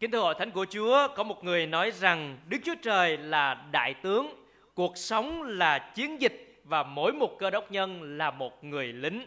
[0.00, 3.64] Kính thưa hội thánh của Chúa, có một người nói rằng Đức Chúa Trời là
[3.72, 8.64] đại tướng, cuộc sống là chiến dịch và mỗi một cơ đốc nhân là một
[8.64, 9.26] người lính.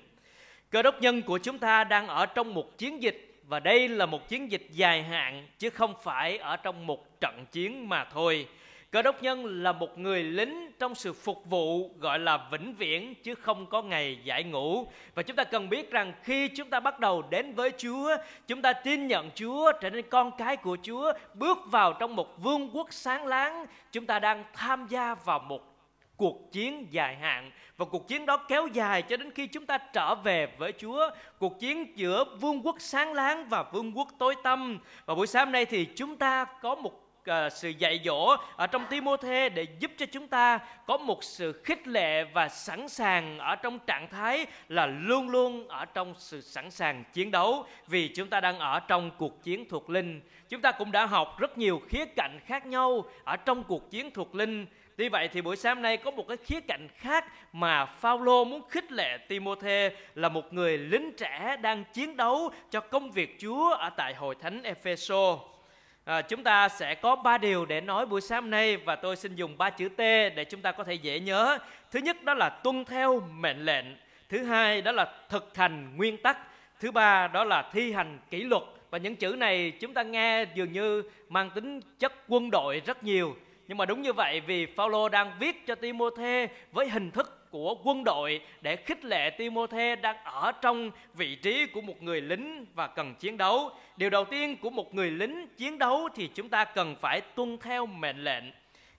[0.70, 4.06] Cơ đốc nhân của chúng ta đang ở trong một chiến dịch và đây là
[4.06, 8.48] một chiến dịch dài hạn chứ không phải ở trong một trận chiến mà thôi.
[8.94, 13.16] Cơ đốc nhân là một người lính trong sự phục vụ gọi là vĩnh viễn
[13.24, 14.88] chứ không có ngày giải ngũ.
[15.16, 18.16] Và chúng ta cần biết rằng khi chúng ta bắt đầu đến với Chúa,
[18.48, 22.44] chúng ta tin nhận Chúa trở nên con cái của Chúa, bước vào trong một
[22.44, 25.62] vương quốc sáng láng, chúng ta đang tham gia vào một
[26.18, 27.52] cuộc chiến dài hạn.
[27.78, 31.10] Và cuộc chiến đó kéo dài cho đến khi chúng ta trở về với Chúa.
[31.40, 34.80] Cuộc chiến giữa vương quốc sáng láng và vương quốc tối tăm.
[35.06, 38.86] Và buổi sáng nay thì chúng ta có một uh, sự dạy dỗ ở trong
[38.90, 43.56] Timôthê để giúp cho chúng ta có một sự khích lệ và sẵn sàng ở
[43.56, 48.28] trong trạng thái là luôn luôn ở trong sự sẵn sàng chiến đấu vì chúng
[48.28, 50.22] ta đang ở trong cuộc chiến thuộc linh.
[50.50, 54.12] Chúng ta cũng đã học rất nhiều khía cạnh khác nhau ở trong cuộc chiến
[54.12, 54.66] thuộc linh
[54.96, 58.62] Tuy vậy thì buổi sáng nay có một cái khía cạnh khác mà Phaolô muốn
[58.70, 63.70] khích lệ Timôthê là một người lính trẻ đang chiến đấu cho công việc Chúa
[63.70, 65.40] ở tại hội thánh Ephesos.
[66.06, 69.36] À, chúng ta sẽ có ba điều để nói buổi sáng nay và tôi xin
[69.36, 69.98] dùng ba chữ T
[70.36, 71.58] để chúng ta có thể dễ nhớ.
[71.92, 73.86] Thứ nhất đó là tuân theo mệnh lệnh.
[74.30, 76.38] Thứ hai đó là thực hành nguyên tắc.
[76.80, 78.64] Thứ ba đó là thi hành kỷ luật.
[78.90, 83.04] Và những chữ này chúng ta nghe dường như mang tính chất quân đội rất
[83.04, 83.36] nhiều
[83.68, 87.76] nhưng mà đúng như vậy vì Phaolô đang viết cho Timôthê với hình thức của
[87.84, 92.66] quân đội để khích lệ Timôthê đang ở trong vị trí của một người lính
[92.76, 93.70] và cần chiến đấu.
[93.98, 97.58] Điều đầu tiên của một người lính chiến đấu thì chúng ta cần phải tuân
[97.58, 98.44] theo mệnh lệnh.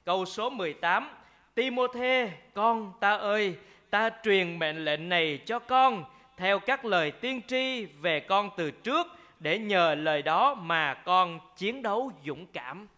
[0.05, 1.11] Câu số 18
[1.55, 3.55] Timôthê, con ta ơi,
[3.91, 6.05] ta truyền mệnh lệnh này cho con
[6.37, 9.07] theo các lời tiên tri về con từ trước
[9.41, 12.89] để nhờ lời đó mà con chiến đấu dũng cảm.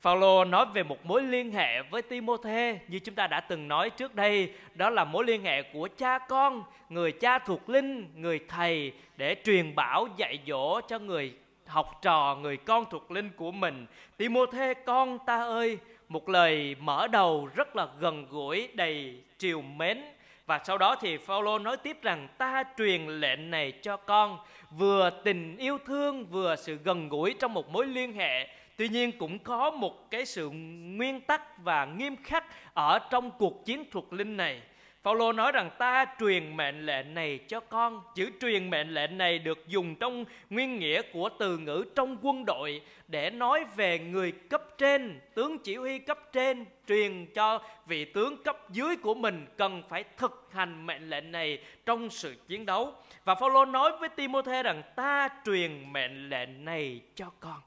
[0.00, 3.90] Phaolô nói về một mối liên hệ với Timôthê như chúng ta đã từng nói
[3.90, 8.40] trước đây, đó là mối liên hệ của cha con, người cha thuộc linh, người
[8.48, 11.34] thầy để truyền bảo dạy dỗ cho người
[11.66, 13.86] học trò, người con thuộc linh của mình.
[14.16, 20.04] Timôthê con ta ơi, một lời mở đầu rất là gần gũi, đầy triều mến.
[20.46, 24.38] Và sau đó thì Phaolô nói tiếp rằng ta truyền lệnh này cho con
[24.70, 29.18] vừa tình yêu thương vừa sự gần gũi trong một mối liên hệ tuy nhiên
[29.18, 32.44] cũng có một cái sự nguyên tắc và nghiêm khắc
[32.74, 34.62] ở trong cuộc chiến thuộc linh này
[35.02, 38.02] Phaolô nói rằng ta truyền mệnh lệnh này cho con.
[38.14, 42.44] Chữ truyền mệnh lệnh này được dùng trong nguyên nghĩa của từ ngữ trong quân
[42.44, 48.04] đội để nói về người cấp trên, tướng chỉ huy cấp trên truyền cho vị
[48.04, 52.66] tướng cấp dưới của mình cần phải thực hành mệnh lệnh này trong sự chiến
[52.66, 52.92] đấu.
[53.24, 57.60] Và Phaolô nói với Timôthê rằng ta truyền mệnh lệnh này cho con.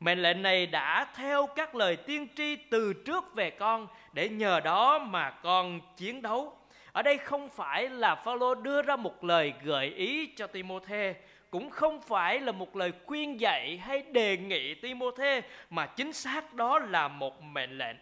[0.00, 4.60] Mệnh lệnh này đã theo các lời tiên tri từ trước về con để nhờ
[4.60, 6.56] đó mà con chiến đấu.
[6.92, 11.14] Ở đây không phải là Phaolô đưa ra một lời gợi ý cho Timôthê,
[11.50, 16.54] cũng không phải là một lời khuyên dạy hay đề nghị Timôthê mà chính xác
[16.54, 17.96] đó là một mệnh lệnh.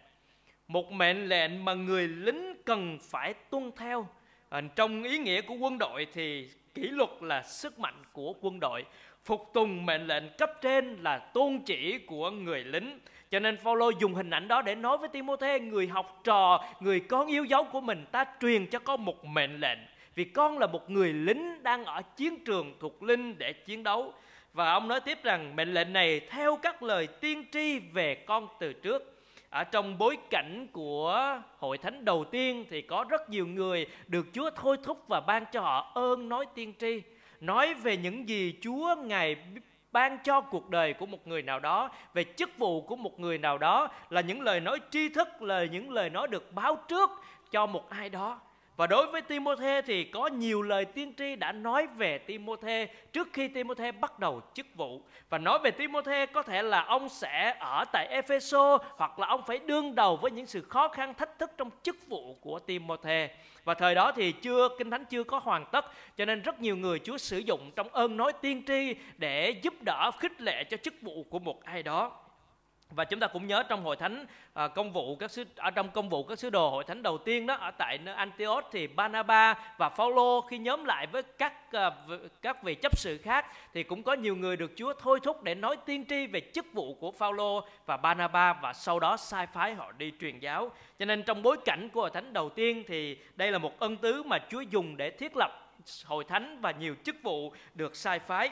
[0.67, 4.07] Một mệnh lệnh mà người lính cần phải tuân theo.
[4.49, 8.59] À, trong ý nghĩa của quân đội thì kỷ luật là sức mạnh của quân
[8.59, 8.85] đội
[9.25, 12.99] phục tùng mệnh lệnh cấp trên là tôn chỉ của người lính.
[13.31, 16.99] Cho nên Phaolô dùng hình ảnh đó để nói với Timôthê, người học trò, người
[16.99, 19.79] con yêu dấu của mình, ta truyền cho con một mệnh lệnh.
[20.15, 24.13] Vì con là một người lính đang ở chiến trường thuộc linh để chiến đấu.
[24.53, 28.47] Và ông nói tiếp rằng, mệnh lệnh này theo các lời tiên tri về con
[28.59, 29.21] từ trước.
[29.49, 34.25] Ở trong bối cảnh của hội thánh đầu tiên thì có rất nhiều người được
[34.33, 37.01] Chúa thôi thúc và ban cho họ ơn nói tiên tri
[37.45, 39.35] nói về những gì Chúa ngài
[39.91, 43.37] ban cho cuộc đời của một người nào đó, về chức vụ của một người
[43.37, 47.09] nào đó, là những lời nói tri thức, là những lời nói được báo trước
[47.51, 48.39] cho một ai đó
[48.77, 53.27] và đối với Timôthê thì có nhiều lời tiên tri đã nói về Timôthê trước
[53.33, 55.01] khi Timôthê bắt đầu chức vụ.
[55.29, 59.41] Và nói về Timôthê có thể là ông sẽ ở tại Epheso hoặc là ông
[59.47, 63.29] phải đương đầu với những sự khó khăn, thách thức trong chức vụ của Timôthê.
[63.63, 65.85] Và thời đó thì chưa, kinh thánh chưa có hoàn tất,
[66.17, 69.73] cho nên rất nhiều người Chúa sử dụng trong ơn nói tiên tri để giúp
[69.81, 72.11] đỡ, khích lệ cho chức vụ của một ai đó
[72.89, 75.89] và chúng ta cũng nhớ trong hội thánh à, công vụ các sứ ở trong
[75.91, 78.87] công vụ các sứ đồ hội thánh đầu tiên đó ở tại nơi Antioch thì
[78.87, 81.91] Banaba và Phaolô khi nhóm lại với các à,
[82.41, 85.55] các vị chấp sự khác thì cũng có nhiều người được Chúa thôi thúc để
[85.55, 89.73] nói tiên tri về chức vụ của Phaolô và Banaba và sau đó sai phái
[89.73, 90.71] họ đi truyền giáo.
[90.99, 93.97] Cho nên trong bối cảnh của hội thánh đầu tiên thì đây là một ân
[93.97, 95.65] tứ mà Chúa dùng để thiết lập
[96.05, 98.49] hội thánh và nhiều chức vụ được sai phái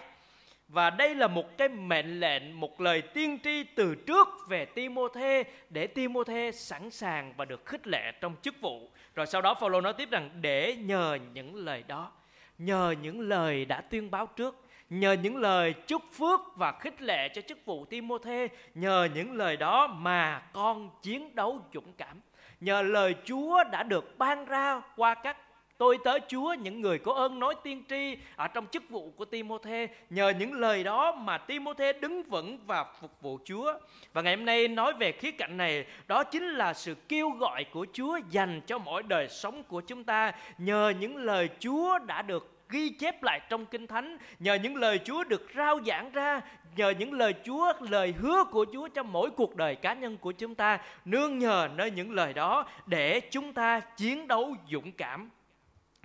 [0.73, 5.43] và đây là một cái mệnh lệnh, một lời tiên tri từ trước về Timôthê
[5.69, 8.89] để Timôthê sẵn sàng và được khích lệ trong chức vụ.
[9.15, 12.11] Rồi sau đó Phaolô nói tiếp rằng để nhờ những lời đó,
[12.57, 17.29] nhờ những lời đã tuyên báo trước, nhờ những lời chúc phước và khích lệ
[17.29, 22.21] cho chức vụ Timôthê, nhờ những lời đó mà con chiến đấu dũng cảm.
[22.59, 25.37] Nhờ lời Chúa đã được ban ra qua các
[25.77, 29.25] tôi tới Chúa, những người có ơn nói tiên tri ở trong chức vụ của
[29.25, 29.87] Timôthê.
[30.09, 33.73] Nhờ những lời đó mà Timôthê đứng vững và phục vụ Chúa.
[34.13, 37.63] Và ngày hôm nay nói về khía cạnh này, đó chính là sự kêu gọi
[37.63, 40.31] của Chúa dành cho mỗi đời sống của chúng ta.
[40.57, 44.99] Nhờ những lời Chúa đã được ghi chép lại trong kinh thánh, nhờ những lời
[45.05, 46.41] Chúa được rao giảng ra,
[46.75, 50.31] nhờ những lời Chúa, lời hứa của Chúa trong mỗi cuộc đời cá nhân của
[50.31, 50.79] chúng ta.
[51.05, 55.29] Nương nhờ nơi những lời đó để chúng ta chiến đấu dũng cảm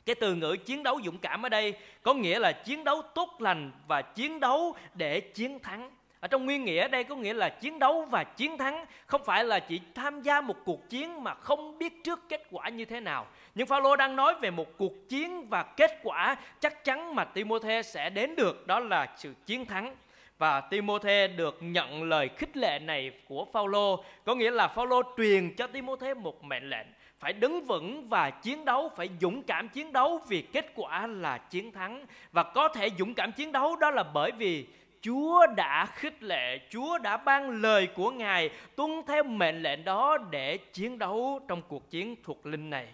[0.08, 3.36] cái từ ngữ chiến đấu dũng cảm ở đây có nghĩa là chiến đấu tốt
[3.38, 5.90] lành và chiến đấu để chiến thắng.
[6.20, 9.44] Ở trong nguyên nghĩa đây có nghĩa là chiến đấu và chiến thắng, không phải
[9.44, 13.00] là chỉ tham gia một cuộc chiến mà không biết trước kết quả như thế
[13.00, 13.26] nào.
[13.54, 17.82] Nhưng Phaolô đang nói về một cuộc chiến và kết quả chắc chắn mà Timôthê
[17.82, 19.96] sẽ đến được, đó là sự chiến thắng.
[20.38, 25.54] Và Timôthê được nhận lời khích lệ này của Phaolô có nghĩa là Phaolô truyền
[25.54, 26.86] cho Timôthê một mệnh lệnh
[27.18, 31.38] phải đứng vững và chiến đấu phải dũng cảm chiến đấu vì kết quả là
[31.38, 34.66] chiến thắng và có thể dũng cảm chiến đấu đó là bởi vì
[35.00, 40.18] Chúa đã khích lệ, Chúa đã ban lời của Ngài tuân theo mệnh lệnh đó
[40.30, 42.88] để chiến đấu trong cuộc chiến thuộc linh này.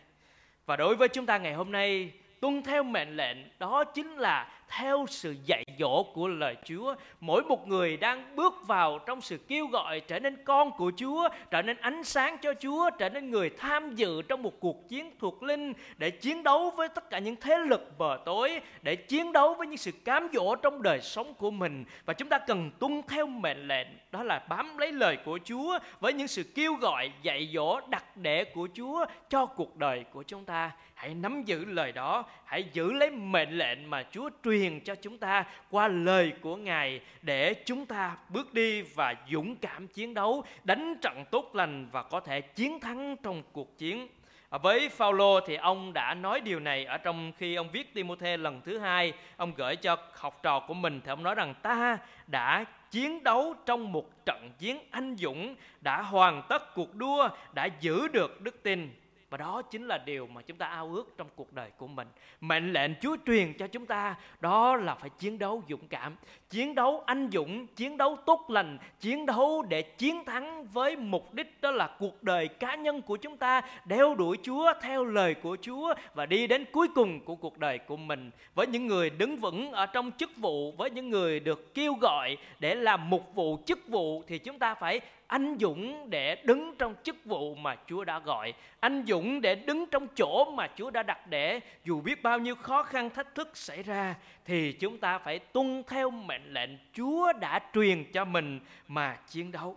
[0.67, 2.13] Và đối với chúng ta ngày hôm nay,
[2.45, 6.95] tuân theo mệnh lệnh đó chính là theo sự dạy dỗ của lời Chúa.
[7.21, 11.29] Mỗi một người đang bước vào trong sự kêu gọi trở nên con của Chúa,
[11.51, 15.11] trở nên ánh sáng cho Chúa, trở nên người tham dự trong một cuộc chiến
[15.19, 19.33] thuộc linh để chiến đấu với tất cả những thế lực bờ tối, để chiến
[19.33, 21.85] đấu với những sự cám dỗ trong đời sống của mình.
[22.05, 25.79] Và chúng ta cần tuân theo mệnh lệnh, đó là bám lấy lời của Chúa
[26.01, 30.23] với những sự kêu gọi dạy dỗ đặc để của Chúa cho cuộc đời của
[30.23, 30.71] chúng ta.
[30.95, 34.95] Hãy nắm giữ lời đó, hãy giữ lấy mệnh lệnh mà Chúa truyền truyền cho
[34.95, 40.15] chúng ta qua lời của Ngài để chúng ta bước đi và dũng cảm chiến
[40.15, 44.09] đấu, đánh trận tốt lành và có thể chiến thắng trong cuộc chiến.
[44.55, 48.37] À, với Phaolô thì ông đã nói điều này ở trong khi ông viết Timôthê
[48.37, 51.99] lần thứ hai, ông gửi cho học trò của mình thì ông nói rằng ta
[52.27, 57.69] đã chiến đấu trong một trận chiến anh dũng, đã hoàn tất cuộc đua, đã
[57.81, 58.91] giữ được đức tin
[59.35, 62.09] và đó chính là điều mà chúng ta ao ước trong cuộc đời của mình.
[62.41, 66.17] Mệnh lệnh Chúa truyền cho chúng ta đó là phải chiến đấu dũng cảm,
[66.51, 71.35] chiến đấu anh dũng, chiến đấu tốt lành, chiến đấu để chiến thắng với mục
[71.35, 75.35] đích đó là cuộc đời cá nhân của chúng ta đeo đuổi Chúa theo lời
[75.35, 78.31] của Chúa và đi đến cuối cùng của cuộc đời của mình.
[78.55, 82.37] Với những người đứng vững ở trong chức vụ, với những người được kêu gọi
[82.59, 86.95] để làm mục vụ chức vụ thì chúng ta phải anh dũng để đứng trong
[87.03, 91.03] chức vụ mà Chúa đã gọi, anh dũng để đứng trong chỗ mà Chúa đã
[91.03, 95.19] đặt để dù biết bao nhiêu khó khăn thách thức xảy ra thì chúng ta
[95.19, 99.77] phải tuân theo mệnh lệnh Chúa đã truyền cho mình mà chiến đấu.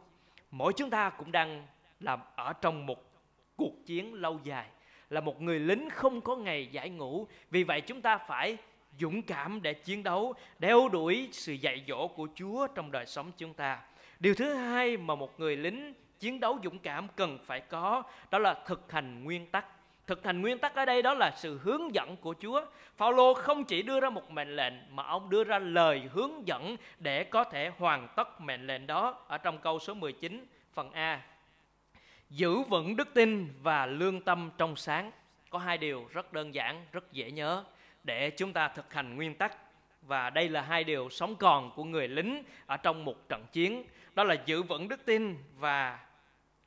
[0.51, 1.65] Mỗi chúng ta cũng đang
[1.99, 3.03] làm ở trong một
[3.55, 4.65] cuộc chiến lâu dài,
[5.09, 7.27] là một người lính không có ngày giải ngũ.
[7.51, 8.57] Vì vậy chúng ta phải
[8.99, 13.31] dũng cảm để chiến đấu, đeo đuổi sự dạy dỗ của Chúa trong đời sống
[13.37, 13.79] chúng ta.
[14.19, 18.39] Điều thứ hai mà một người lính chiến đấu dũng cảm cần phải có đó
[18.39, 19.65] là thực hành nguyên tắc.
[20.07, 22.65] Thực hành nguyên tắc ở đây đó là sự hướng dẫn của Chúa.
[22.97, 26.75] Phaolô không chỉ đưa ra một mệnh lệnh mà ông đưa ra lời hướng dẫn
[26.99, 31.21] để có thể hoàn tất mệnh lệnh đó ở trong câu số 19 phần A.
[32.29, 35.11] Giữ vững đức tin và lương tâm trong sáng.
[35.49, 37.63] Có hai điều rất đơn giản, rất dễ nhớ
[38.03, 39.57] để chúng ta thực hành nguyên tắc
[40.07, 43.83] và đây là hai điều sống còn của người lính ở trong một trận chiến.
[44.15, 45.99] Đó là giữ vững đức tin và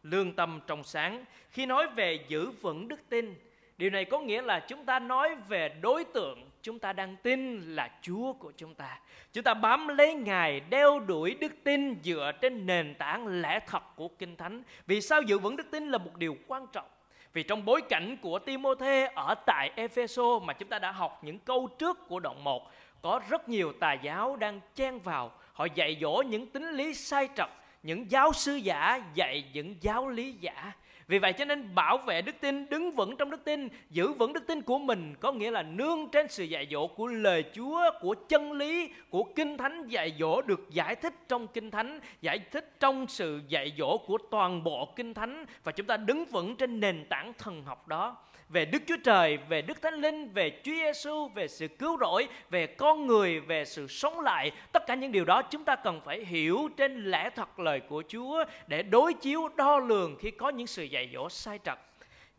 [0.02, 1.24] lương tâm trong sáng.
[1.50, 3.34] Khi nói về giữ vững đức tin,
[3.78, 7.60] điều này có nghĩa là chúng ta nói về đối tượng chúng ta đang tin
[7.74, 9.00] là chúa của chúng ta.
[9.32, 13.82] Chúng ta bám lấy ngài, đeo đuổi đức tin dựa trên nền tảng lẽ thật
[13.96, 14.62] của kinh thánh.
[14.86, 16.86] Vì sao giữ vững đức tin là một điều quan trọng?
[17.32, 21.38] Vì trong bối cảnh của Timôthê ở tại Epheso mà chúng ta đã học những
[21.38, 22.70] câu trước của đoạn 1
[23.02, 25.32] có rất nhiều tà giáo đang chen vào.
[25.52, 27.48] Họ dạy dỗ những tính lý sai trật,
[27.82, 30.72] những giáo sư giả dạy những giáo lý giả.
[31.10, 34.32] Vì vậy cho nên bảo vệ đức tin, đứng vững trong đức tin, giữ vững
[34.32, 37.80] đức tin của mình có nghĩa là nương trên sự dạy dỗ của lời chúa,
[38.00, 42.38] của chân lý, của kinh thánh dạy dỗ được giải thích trong kinh thánh, giải
[42.38, 45.44] thích trong sự dạy dỗ của toàn bộ kinh thánh.
[45.64, 48.16] Và chúng ta đứng vững trên nền tảng thần học đó
[48.50, 52.28] về Đức Chúa Trời, về Đức Thánh Linh, về Chúa Giêsu, về sự cứu rỗi,
[52.50, 54.50] về con người, về sự sống lại.
[54.72, 58.02] Tất cả những điều đó chúng ta cần phải hiểu trên lẽ thật lời của
[58.08, 61.78] Chúa để đối chiếu đo lường khi có những sự dạy dỗ sai trật.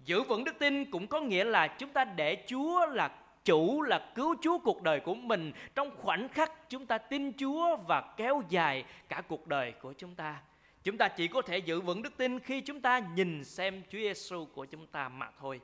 [0.06, 3.12] Giữ vững đức tin cũng có nghĩa là chúng ta để Chúa là
[3.46, 7.76] chủ là cứu Chúa cuộc đời của mình trong khoảnh khắc chúng ta tin Chúa
[7.88, 10.38] và kéo dài cả cuộc đời của chúng ta.
[10.84, 13.98] Chúng ta chỉ có thể giữ vững đức tin khi chúng ta nhìn xem Chúa
[13.98, 15.62] Giêsu của chúng ta mà thôi.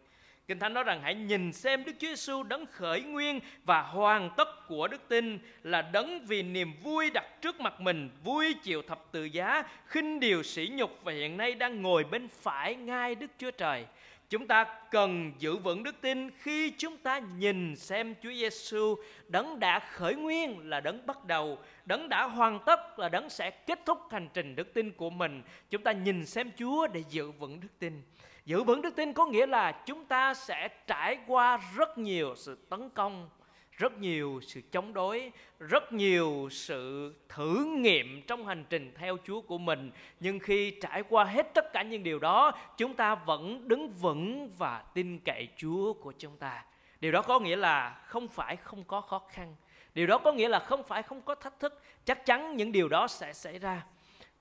[0.47, 4.29] Kinh Thánh nói rằng hãy nhìn xem Đức Chúa Giêsu đấng khởi nguyên và hoàn
[4.37, 8.81] tất của đức tin là đấng vì niềm vui đặt trước mặt mình, vui chịu
[8.81, 13.15] thập tự giá, khinh điều sỉ nhục và hiện nay đang ngồi bên phải ngai
[13.15, 13.85] Đức Chúa Trời.
[14.29, 18.95] Chúng ta cần giữ vững đức tin khi chúng ta nhìn xem Chúa Giêsu
[19.27, 23.51] đấng đã khởi nguyên là đấng bắt đầu, đấng đã hoàn tất là đấng sẽ
[23.51, 25.41] kết thúc hành trình đức tin của mình.
[25.69, 28.01] Chúng ta nhìn xem Chúa để giữ vững đức tin.
[28.47, 32.57] Giữ vững đức tin có nghĩa là chúng ta sẽ trải qua rất nhiều sự
[32.69, 33.29] tấn công,
[33.71, 39.41] rất nhiều sự chống đối, rất nhiều sự thử nghiệm trong hành trình theo Chúa
[39.41, 39.91] của mình.
[40.19, 44.49] Nhưng khi trải qua hết tất cả những điều đó, chúng ta vẫn đứng vững
[44.57, 46.65] và tin cậy Chúa của chúng ta.
[46.99, 49.55] Điều đó có nghĩa là không phải không có khó khăn.
[49.93, 51.81] Điều đó có nghĩa là không phải không có thách thức.
[52.05, 53.83] Chắc chắn những điều đó sẽ xảy ra.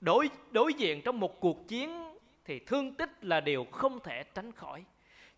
[0.01, 2.06] Đối đối diện trong một cuộc chiến
[2.47, 4.83] thì thương tích là điều không thể tránh khỏi.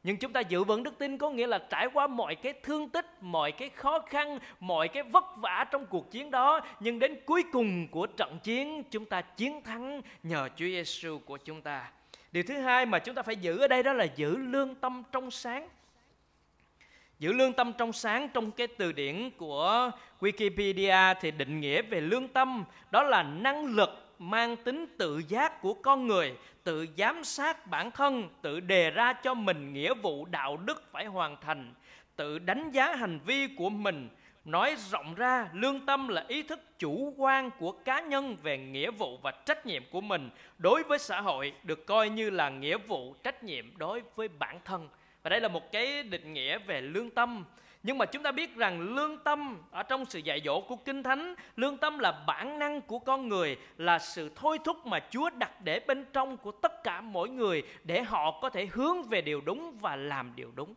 [0.04, 2.90] Nhưng chúng ta giữ vững đức tin có nghĩa là trải qua mọi cái thương
[2.90, 7.16] tích, mọi cái khó khăn, mọi cái vất vả trong cuộc chiến đó, nhưng đến
[7.26, 11.92] cuối cùng của trận chiến, chúng ta chiến thắng nhờ Chúa Giêsu của chúng ta.
[12.32, 15.04] Điều thứ hai mà chúng ta phải giữ ở đây đó là giữ lương tâm
[15.12, 15.70] trong sáng.
[17.20, 22.02] Giữ lương tâm trong sáng trong cái từ điển của Wikipedia thì định nghĩa về
[22.02, 27.24] lương tâm, đó là năng lực mang tính tự giác của con người, tự giám
[27.24, 31.74] sát bản thân, tự đề ra cho mình nghĩa vụ đạo đức phải hoàn thành,
[32.16, 34.10] tự đánh giá hành vi của mình.
[34.46, 38.92] Nói rộng ra, lương tâm là ý thức chủ quan của cá nhân về nghĩa
[38.92, 40.30] vụ và trách nhiệm của mình.
[40.58, 44.60] Đối với xã hội, được coi như là nghĩa vụ trách nhiệm đối với bản
[44.66, 44.90] thân.
[45.24, 47.46] Và đây là một cái định nghĩa về lương tâm
[47.84, 51.04] nhưng mà chúng ta biết rằng lương tâm ở trong sự dạy dỗ của Kinh
[51.04, 55.30] Thánh, lương tâm là bản năng của con người, là sự thôi thúc mà Chúa
[55.30, 59.22] đặt để bên trong của tất cả mỗi người để họ có thể hướng về
[59.22, 60.76] điều đúng và làm điều đúng.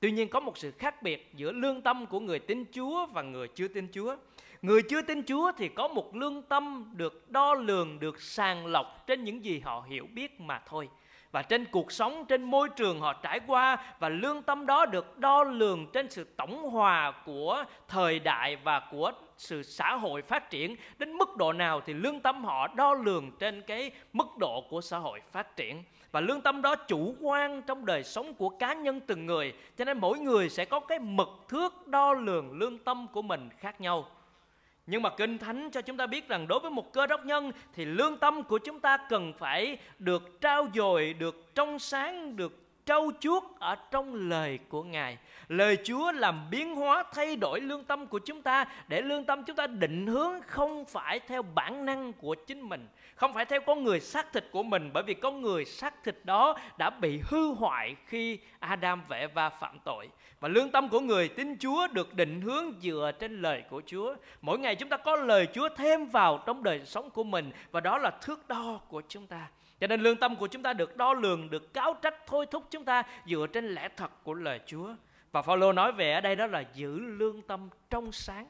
[0.00, 3.22] Tuy nhiên có một sự khác biệt giữa lương tâm của người tin Chúa và
[3.22, 4.16] người chưa tin Chúa.
[4.62, 9.06] Người chưa tin Chúa thì có một lương tâm được đo lường, được sàng lọc
[9.06, 10.88] trên những gì họ hiểu biết mà thôi
[11.32, 15.18] và trên cuộc sống, trên môi trường họ trải qua, và lương tâm đó được
[15.18, 20.50] đo lường trên sự tổng hòa của thời đại và của sự xã hội phát
[20.50, 20.76] triển.
[20.98, 24.80] Đến mức độ nào thì lương tâm họ đo lường trên cái mức độ của
[24.80, 25.82] xã hội phát triển.
[26.12, 29.54] Và lương tâm đó chủ quan trong đời sống của cá nhân từng người.
[29.76, 33.48] Cho nên mỗi người sẽ có cái mực thước đo lường lương tâm của mình
[33.58, 34.06] khác nhau
[34.86, 37.52] nhưng mà Kinh Thánh cho chúng ta biết rằng đối với một cơ đốc nhân
[37.74, 42.59] thì lương tâm của chúng ta cần phải được trao dồi, được trong sáng, được
[42.84, 45.18] trau chuốt ở trong lời của Ngài.
[45.48, 49.44] Lời Chúa làm biến hóa thay đổi lương tâm của chúng ta để lương tâm
[49.44, 53.60] chúng ta định hướng không phải theo bản năng của chính mình, không phải theo
[53.60, 57.20] con người xác thịt của mình bởi vì con người xác thịt đó đã bị
[57.24, 60.08] hư hoại khi Adam vẽ và phạm tội.
[60.40, 64.14] Và lương tâm của người tin Chúa được định hướng dựa trên lời của Chúa.
[64.40, 67.80] Mỗi ngày chúng ta có lời Chúa thêm vào trong đời sống của mình và
[67.80, 69.48] đó là thước đo của chúng ta.
[69.80, 72.64] Cho nên lương tâm của chúng ta được đo lường, được cáo trách thôi thúc
[72.70, 74.94] chúng ta dựa trên lẽ thật của lời Chúa.
[75.32, 78.46] Và Phaolô nói về ở đây đó là giữ lương tâm trong sáng,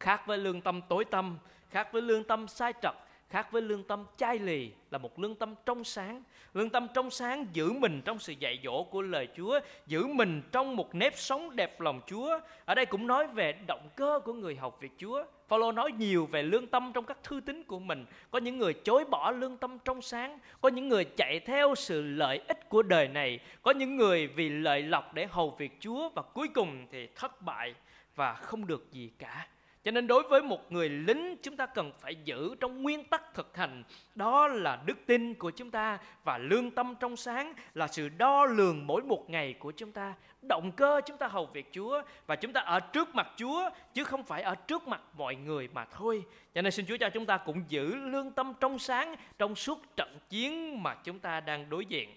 [0.00, 1.38] khác với lương tâm tối tâm,
[1.70, 2.94] khác với lương tâm sai trật,
[3.34, 6.22] khác với lương tâm chai lì, là một lương tâm trong sáng.
[6.54, 10.42] Lương tâm trong sáng giữ mình trong sự dạy dỗ của lời Chúa, giữ mình
[10.52, 12.38] trong một nếp sống đẹp lòng Chúa.
[12.64, 15.24] Ở đây cũng nói về động cơ của người học việc Chúa.
[15.48, 18.06] Phaolô nói nhiều về lương tâm trong các thư tín của mình.
[18.30, 22.02] Có những người chối bỏ lương tâm trong sáng, có những người chạy theo sự
[22.02, 26.08] lợi ích của đời này, có những người vì lợi lộc để hầu việc Chúa
[26.08, 27.74] và cuối cùng thì thất bại
[28.14, 29.46] và không được gì cả
[29.84, 33.34] cho nên đối với một người lính, chúng ta cần phải giữ trong nguyên tắc
[33.34, 33.82] thực hành
[34.14, 38.46] đó là đức tin của chúng ta và lương tâm trong sáng là sự đo
[38.46, 40.14] lường mỗi một ngày của chúng ta
[40.48, 44.04] động cơ chúng ta hầu việc Chúa và chúng ta ở trước mặt Chúa, chứ
[44.04, 46.24] không phải ở trước mặt mọi người mà thôi.
[46.54, 49.96] Cho nên xin Chúa cho chúng ta cũng giữ lương tâm trong sáng trong suốt
[49.96, 52.10] trận chiến mà chúng ta đang đối diện.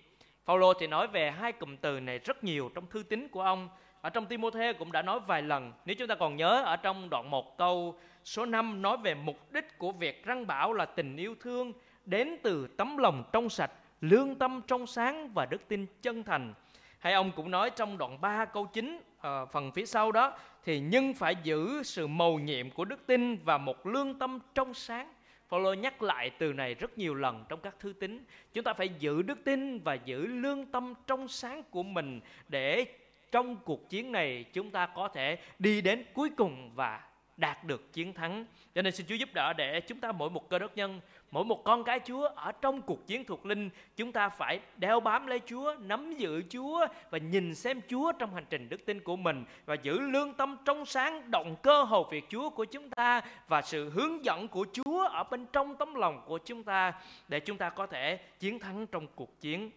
[0.45, 3.69] Phaolô thì nói về hai cụm từ này rất nhiều trong thư tín của ông
[4.07, 7.09] ở trong Timothée cũng đã nói vài lần Nếu chúng ta còn nhớ ở trong
[7.09, 11.17] đoạn một câu số 5 Nói về mục đích của việc răng bảo là tình
[11.17, 11.73] yêu thương
[12.05, 13.71] Đến từ tấm lòng trong sạch
[14.01, 16.53] Lương tâm trong sáng và đức tin chân thành
[16.99, 20.37] hay ông cũng nói trong đoạn 3 câu 9 à, ờ, phần phía sau đó
[20.63, 24.73] thì nhưng phải giữ sự mầu nhiệm của đức tin và một lương tâm trong
[24.73, 25.13] sáng
[25.49, 28.25] Phaolô nhắc lại từ này rất nhiều lần trong các thư tín.
[28.53, 32.85] Chúng ta phải giữ đức tin và giữ lương tâm trong sáng của mình để
[33.31, 37.01] trong cuộc chiến này chúng ta có thể đi đến cuối cùng và
[37.37, 38.45] đạt được chiến thắng.
[38.75, 41.45] Cho nên xin Chúa giúp đỡ để chúng ta mỗi một cơ đốc nhân, mỗi
[41.45, 45.27] một con cái Chúa ở trong cuộc chiến thuộc linh, chúng ta phải đeo bám
[45.27, 49.15] lấy Chúa, nắm giữ Chúa và nhìn xem Chúa trong hành trình đức tin của
[49.15, 53.21] mình và giữ lương tâm trong sáng, động cơ hầu việc Chúa của chúng ta
[53.47, 56.93] và sự hướng dẫn của Chúa ở bên trong tấm lòng của chúng ta
[57.27, 59.71] để chúng ta có thể chiến thắng trong cuộc chiến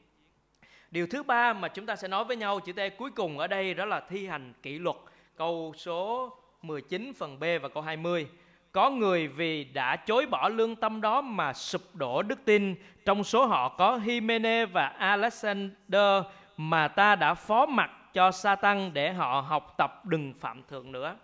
[0.91, 3.47] Điều thứ ba mà chúng ta sẽ nói với nhau, chữ T cuối cùng ở
[3.47, 4.97] đây đó là thi hành kỷ luật.
[5.37, 6.33] Câu số
[6.63, 8.29] 19 phần B và câu 20.
[8.73, 12.75] Có người vì đã chối bỏ lương tâm đó mà sụp đổ đức tin.
[13.05, 16.23] Trong số họ có Himene và Alexander
[16.57, 21.17] mà ta đã phó mặt cho Satan để họ học tập, đừng phạm thượng nữa.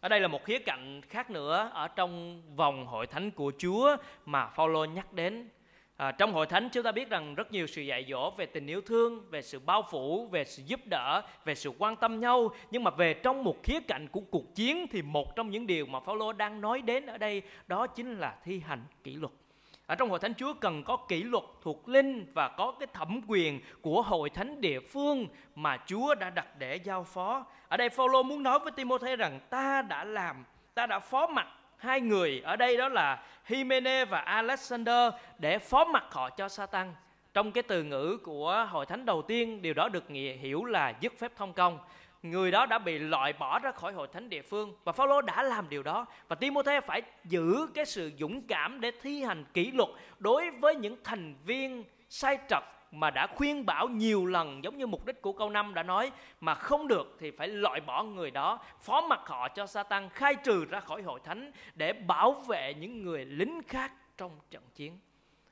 [0.00, 3.96] Ở đây là một khía cạnh khác nữa ở trong vòng hội thánh của Chúa
[4.26, 5.48] mà Phaolô nhắc đến
[5.96, 8.66] À, trong hội thánh chúng ta biết rằng rất nhiều sự dạy dỗ về tình
[8.66, 12.50] yêu thương, về sự bao phủ, về sự giúp đỡ, về sự quan tâm nhau.
[12.70, 15.86] Nhưng mà về trong một khía cạnh của cuộc chiến thì một trong những điều
[15.86, 19.32] mà Phaolô đang nói đến ở đây đó chính là thi hành kỷ luật.
[19.86, 23.20] Ở trong hội thánh Chúa cần có kỷ luật thuộc linh và có cái thẩm
[23.26, 27.46] quyền của hội thánh địa phương mà Chúa đã đặt để giao phó.
[27.68, 31.46] Ở đây Phaolô muốn nói với Timôthê rằng ta đã làm, ta đã phó mặt
[31.78, 36.94] hai người ở đây đó là Himene và Alexander để phó mặt họ cho Satan.
[37.34, 40.92] Trong cái từ ngữ của hội thánh đầu tiên, điều đó được nghĩa hiểu là
[41.00, 41.78] dứt phép thông công.
[42.22, 45.42] Người đó đã bị loại bỏ ra khỏi hội thánh địa phương và Phaolô đã
[45.42, 49.70] làm điều đó và Timôthê phải giữ cái sự dũng cảm để thi hành kỷ
[49.70, 52.62] luật đối với những thành viên sai trật
[53.00, 56.10] mà đã khuyên bảo nhiều lần giống như mục đích của câu 5 đã nói
[56.40, 60.34] mà không được thì phải loại bỏ người đó, phó mặc họ cho Satan khai
[60.34, 64.98] trừ ra khỏi hội thánh để bảo vệ những người lính khác trong trận chiến.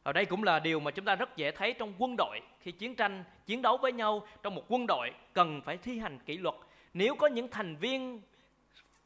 [0.02, 2.72] Ở đây cũng là điều mà chúng ta rất dễ thấy trong quân đội khi
[2.72, 6.38] chiến tranh, chiến đấu với nhau trong một quân đội cần phải thi hành kỷ
[6.38, 6.54] luật.
[6.94, 8.20] Nếu có những thành viên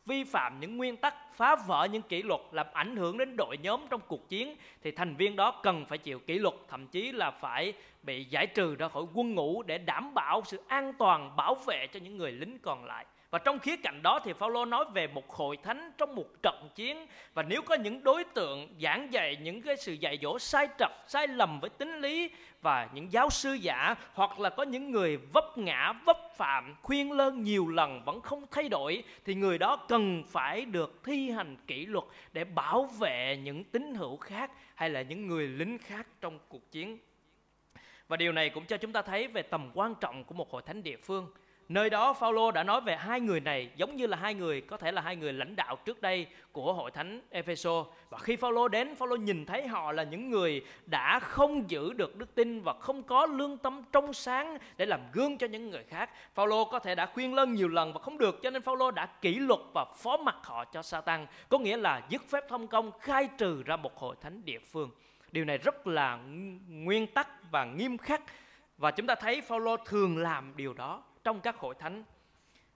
[0.06, 3.56] vi phạm những nguyên tắc, phá vỡ những kỷ luật làm ảnh hưởng đến đội
[3.62, 7.12] nhóm trong cuộc chiến thì thành viên đó cần phải chịu kỷ luật, thậm chí
[7.12, 7.72] là phải
[8.08, 11.86] bị giải trừ ra khỏi quân ngũ để đảm bảo sự an toàn, bảo vệ
[11.86, 13.06] cho những người lính còn lại.
[13.30, 16.68] Và trong khía cạnh đó thì Phaolô nói về một hội thánh trong một trận
[16.74, 20.68] chiến và nếu có những đối tượng giảng dạy những cái sự dạy dỗ sai
[20.78, 22.30] trật, sai lầm với tính lý
[22.62, 27.12] và những giáo sư giả hoặc là có những người vấp ngã, vấp phạm, khuyên
[27.12, 31.56] lơn nhiều lần vẫn không thay đổi thì người đó cần phải được thi hành
[31.66, 36.06] kỷ luật để bảo vệ những tín hữu khác hay là những người lính khác
[36.20, 36.98] trong cuộc chiến.
[38.08, 40.62] Và điều này cũng cho chúng ta thấy về tầm quan trọng của một hội
[40.66, 41.26] thánh địa phương
[41.68, 44.76] Nơi đó Phaolô đã nói về hai người này giống như là hai người có
[44.76, 48.68] thể là hai người lãnh đạo trước đây của hội thánh Epheso và khi Phaolô
[48.68, 52.72] đến Phaolô nhìn thấy họ là những người đã không giữ được đức tin và
[52.72, 56.10] không có lương tâm trong sáng để làm gương cho những người khác.
[56.34, 59.06] Phaolô có thể đã khuyên lân nhiều lần và không được cho nên Phaolô đã
[59.06, 62.90] kỷ luật và phó mặc họ cho Satan, có nghĩa là dứt phép thông công
[63.00, 64.90] khai trừ ra một hội thánh địa phương.
[65.32, 66.18] Điều này rất là
[66.68, 68.22] nguyên tắc và nghiêm khắc
[68.78, 72.04] và chúng ta thấy Phaolô thường làm điều đó trong các hội thánh.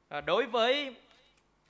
[0.09, 0.97] À, đối với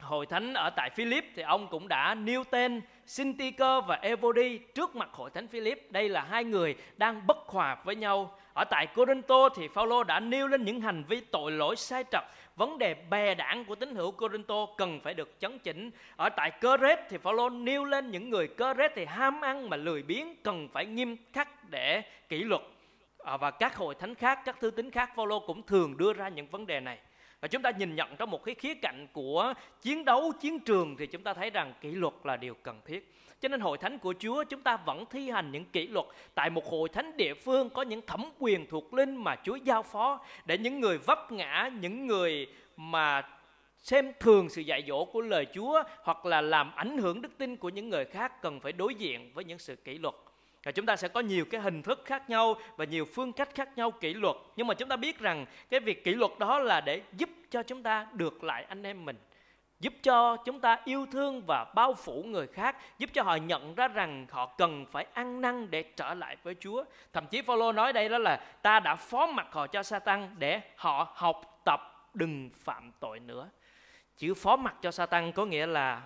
[0.02, 4.96] hội thánh ở tại Philip thì ông cũng đã nêu tên Syntyche và Evody trước
[4.96, 5.92] mặt hội thánh Philip.
[5.92, 8.38] Đây là hai người đang bất hòa với nhau.
[8.54, 12.24] Ở tại Corinto thì Phaolô đã nêu lên những hành vi tội lỗi sai trật,
[12.56, 15.90] vấn đề bè đảng của tín hữu Corinto cần phải được chấn chỉnh.
[16.16, 20.02] Ở tại Coret thì Phaolô nêu lên những người Coret thì ham ăn mà lười
[20.02, 22.62] biếng cần phải nghiêm khắc để kỷ luật
[23.24, 26.28] À, và các hội thánh khác, các thư tín khác Phaolô cũng thường đưa ra
[26.28, 26.98] những vấn đề này.
[27.42, 30.96] Và chúng ta nhìn nhận trong một cái khía cạnh của chiến đấu, chiến trường
[30.96, 33.14] thì chúng ta thấy rằng kỷ luật là điều cần thiết.
[33.40, 36.50] Cho nên hội thánh của Chúa chúng ta vẫn thi hành những kỷ luật tại
[36.50, 40.20] một hội thánh địa phương có những thẩm quyền thuộc linh mà Chúa giao phó
[40.44, 43.22] để những người vấp ngã, những người mà
[43.78, 47.56] xem thường sự dạy dỗ của lời Chúa hoặc là làm ảnh hưởng đức tin
[47.56, 50.14] của những người khác cần phải đối diện với những sự kỷ luật
[50.62, 53.48] và chúng ta sẽ có nhiều cái hình thức khác nhau và nhiều phương cách
[53.54, 54.36] khác nhau kỷ luật.
[54.56, 57.62] Nhưng mà chúng ta biết rằng cái việc kỷ luật đó là để giúp cho
[57.62, 59.16] chúng ta được lại anh em mình.
[59.80, 63.74] Giúp cho chúng ta yêu thương và bao phủ người khác, giúp cho họ nhận
[63.74, 66.84] ra rằng họ cần phải ăn năn để trở lại với Chúa.
[67.12, 70.60] Thậm chí Phaolô nói đây đó là ta đã phó mặc họ cho Satan để
[70.76, 73.48] họ học tập đừng phạm tội nữa.
[74.16, 76.02] Chữ phó mặc cho Satan có nghĩa là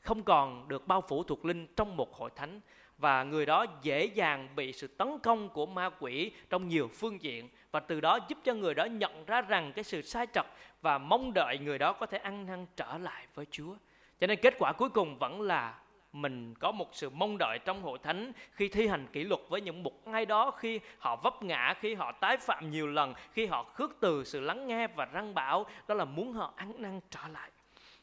[0.00, 2.60] không còn được bao phủ thuộc linh trong một hội thánh
[2.98, 7.22] và người đó dễ dàng bị sự tấn công của ma quỷ trong nhiều phương
[7.22, 10.46] diện và từ đó giúp cho người đó nhận ra rằng cái sự sai trật
[10.82, 13.74] và mong đợi người đó có thể ăn năn trở lại với Chúa.
[14.20, 15.74] Cho nên kết quả cuối cùng vẫn là
[16.12, 19.60] mình có một sự mong đợi trong hội thánh khi thi hành kỷ luật với
[19.60, 23.46] những mục ai đó khi họ vấp ngã, khi họ tái phạm nhiều lần, khi
[23.46, 27.00] họ khước từ sự lắng nghe và răng bảo, đó là muốn họ ăn năn
[27.10, 27.50] trở lại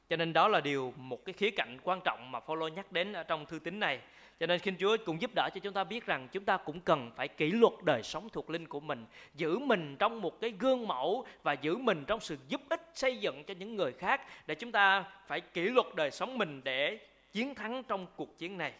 [0.10, 3.14] cho nên đó là điều một cái khía cạnh quan trọng mà Phaolô nhắc đến
[3.14, 4.00] ở trong thư tín này
[4.40, 6.80] cho nên xin Chúa cũng giúp đỡ cho chúng ta biết rằng chúng ta cũng
[6.80, 10.54] cần phải kỷ luật đời sống thuộc linh của mình, giữ mình trong một cái
[10.60, 14.22] gương mẫu và giữ mình trong sự giúp ích xây dựng cho những người khác
[14.48, 17.00] để chúng ta phải kỷ luật đời sống mình để
[17.32, 18.74] chiến thắng trong cuộc chiến này.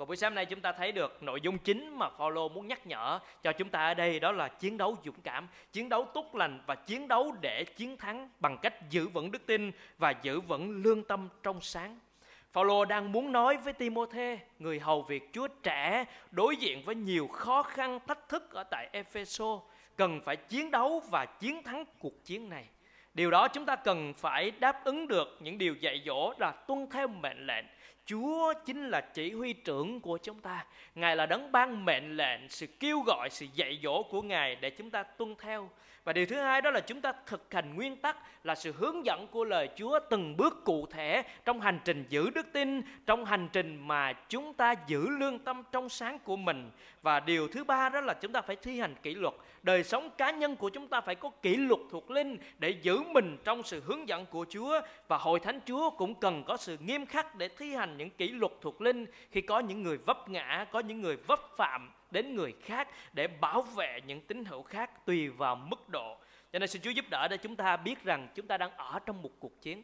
[0.00, 2.86] Và buổi sáng nay chúng ta thấy được nội dung chính mà Phaolô muốn nhắc
[2.86, 6.34] nhở cho chúng ta ở đây đó là chiến đấu dũng cảm, chiến đấu tốt
[6.34, 10.40] lành và chiến đấu để chiến thắng bằng cách giữ vững đức tin và giữ
[10.40, 11.98] vững lương tâm trong sáng.
[12.52, 17.28] Phaolô đang muốn nói với Timôthê, người hầu việc Chúa trẻ đối diện với nhiều
[17.28, 19.60] khó khăn thách thức ở tại Epheso,
[19.96, 22.64] cần phải chiến đấu và chiến thắng cuộc chiến này.
[23.14, 26.86] Điều đó chúng ta cần phải đáp ứng được những điều dạy dỗ là tuân
[26.90, 27.64] theo mệnh lệnh.
[28.06, 30.66] Chúa chính là chỉ huy trưởng của chúng ta.
[30.94, 34.70] Ngài là đấng ban mệnh lệnh, sự kêu gọi, sự dạy dỗ của Ngài để
[34.70, 35.70] chúng ta tuân theo.
[36.10, 39.06] Và điều thứ hai đó là chúng ta thực hành nguyên tắc là sự hướng
[39.06, 43.24] dẫn của lời Chúa từng bước cụ thể trong hành trình giữ đức tin, trong
[43.24, 46.70] hành trình mà chúng ta giữ lương tâm trong sáng của mình.
[47.02, 49.34] Và điều thứ ba đó là chúng ta phải thi hành kỷ luật.
[49.62, 53.00] Đời sống cá nhân của chúng ta phải có kỷ luật thuộc linh để giữ
[53.00, 56.76] mình trong sự hướng dẫn của Chúa và hội thánh Chúa cũng cần có sự
[56.80, 60.28] nghiêm khắc để thi hành những kỷ luật thuộc linh khi có những người vấp
[60.28, 64.62] ngã, có những người vấp phạm đến người khác để bảo vệ những tín hữu
[64.62, 66.16] khác tùy vào mức độ.
[66.52, 68.98] Cho nên xin Chúa giúp đỡ để chúng ta biết rằng chúng ta đang ở
[69.06, 69.82] trong một cuộc chiến.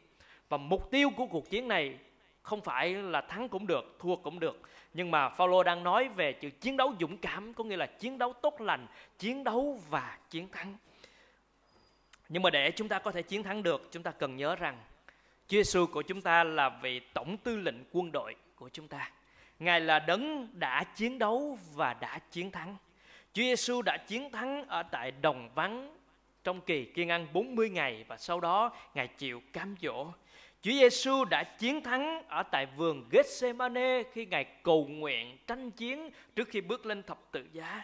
[0.49, 1.97] Và mục tiêu của cuộc chiến này
[2.41, 4.61] không phải là thắng cũng được, thua cũng được.
[4.93, 8.17] Nhưng mà Phaolô đang nói về chữ chiến đấu dũng cảm có nghĩa là chiến
[8.17, 8.87] đấu tốt lành,
[9.19, 10.77] chiến đấu và chiến thắng.
[12.29, 14.77] Nhưng mà để chúng ta có thể chiến thắng được, chúng ta cần nhớ rằng
[15.47, 19.11] Chúa Giêsu của chúng ta là vị tổng tư lệnh quân đội của chúng ta.
[19.59, 22.75] Ngài là đấng đã chiến đấu và đã chiến thắng.
[23.33, 25.97] Chúa Giêsu đã chiến thắng ở tại đồng vắng
[26.43, 30.05] trong kỳ kiên ăn 40 ngày và sau đó Ngài chịu cám dỗ.
[30.61, 36.09] Chúa Giêsu đã chiến thắng ở tại vườn Gethsemane khi Ngài cầu nguyện tranh chiến
[36.35, 37.83] trước khi bước lên thập tự giá.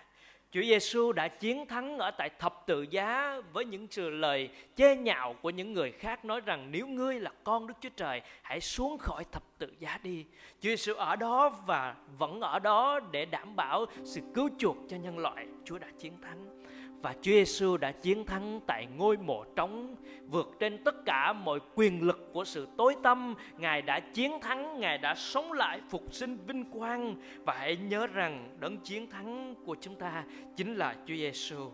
[0.54, 4.96] Chúa Giêsu đã chiến thắng ở tại thập tự giá với những sự lời chê
[4.96, 8.62] nhạo của những người khác nói rằng nếu ngươi là con Đức Chúa Trời, hãy
[8.62, 10.26] xuống khỏi thập tự giá đi.
[10.62, 14.98] Chúa Giêsu ở đó và vẫn ở đó để đảm bảo sự cứu chuộc cho
[14.98, 15.48] nhân loại.
[15.66, 16.63] Chúa đã chiến thắng
[17.04, 19.96] và Chúa Giêsu đã chiến thắng tại ngôi mộ trống,
[20.28, 24.80] vượt trên tất cả mọi quyền lực của sự tối tâm ngài đã chiến thắng,
[24.80, 27.16] ngài đã sống lại phục sinh vinh quang.
[27.46, 30.24] Và hãy nhớ rằng đấng chiến thắng của chúng ta
[30.56, 31.72] chính là Chúa Giêsu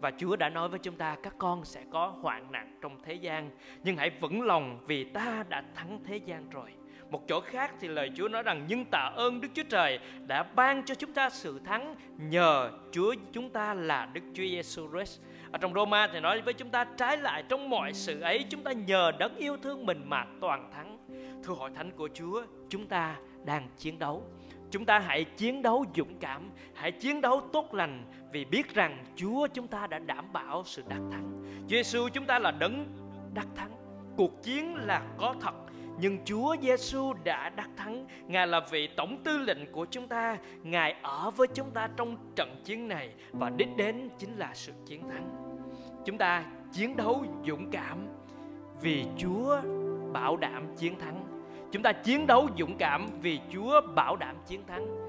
[0.00, 3.14] và Chúa đã nói với chúng ta, các con sẽ có hoạn nạn trong thế
[3.14, 3.50] gian,
[3.84, 6.70] nhưng hãy vững lòng vì ta đã thắng thế gian rồi
[7.14, 10.42] một chỗ khác thì lời Chúa nói rằng nhưng tạ ơn Đức Chúa Trời đã
[10.42, 15.20] ban cho chúng ta sự thắng nhờ Chúa chúng ta là Đức Chúa Giêsu Christ.
[15.52, 18.62] Ở trong Roma thì nói với chúng ta trái lại trong mọi sự ấy chúng
[18.62, 20.98] ta nhờ đấng yêu thương mình mà toàn thắng.
[21.44, 24.22] Thưa hội thánh của Chúa, chúng ta đang chiến đấu.
[24.70, 29.04] Chúng ta hãy chiến đấu dũng cảm, hãy chiến đấu tốt lành vì biết rằng
[29.16, 31.42] Chúa chúng ta đã đảm bảo sự đắc thắng.
[31.68, 32.86] Giêsu chúng ta là đấng
[33.34, 33.70] đắc thắng.
[34.16, 35.63] Cuộc chiến là có thật
[35.98, 38.06] nhưng Chúa Giêsu đã đắc thắng.
[38.26, 40.38] Ngài là vị tổng tư lệnh của chúng ta.
[40.62, 44.72] Ngài ở với chúng ta trong trận chiến này và đích đến chính là sự
[44.86, 45.30] chiến thắng.
[46.04, 48.08] Chúng ta chiến đấu dũng cảm
[48.80, 49.60] vì Chúa
[50.12, 51.24] bảo đảm chiến thắng.
[51.72, 55.03] Chúng ta chiến đấu dũng cảm vì Chúa bảo đảm chiến thắng.